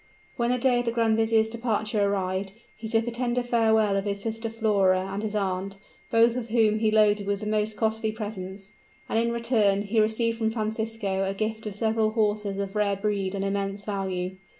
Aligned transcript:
When 0.35 0.49
the 0.49 0.57
day 0.57 0.79
of 0.79 0.85
the 0.85 0.91
grand 0.91 1.15
vizier's 1.15 1.47
departure 1.47 2.03
arrived, 2.03 2.53
he 2.75 2.87
took 2.87 3.05
a 3.05 3.11
tender 3.11 3.43
farewell 3.43 3.95
of 3.95 4.05
his 4.05 4.19
sister 4.19 4.49
Flora 4.49 5.01
and 5.13 5.21
his 5.21 5.35
aunt, 5.35 5.77
both 6.09 6.35
of 6.35 6.47
whom 6.47 6.79
he 6.79 6.89
loaded 6.89 7.27
with 7.27 7.41
the 7.41 7.45
most 7.45 7.77
costly 7.77 8.11
presents; 8.11 8.71
and 9.07 9.19
in 9.19 9.31
return, 9.31 9.83
he 9.83 9.99
received 9.99 10.39
from 10.39 10.49
Francisco 10.49 11.23
a 11.23 11.35
gift 11.35 11.67
of 11.67 11.75
several 11.75 12.13
horses 12.13 12.57
of 12.57 12.75
rare 12.75 12.95
breed 12.95 13.35
and 13.35 13.45
immense 13.45 13.85
value. 13.85 14.37